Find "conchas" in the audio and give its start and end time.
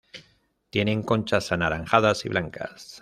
1.03-1.51